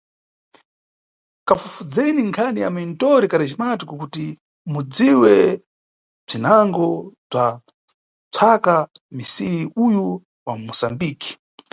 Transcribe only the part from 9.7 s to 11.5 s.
uyu wa Musambiki.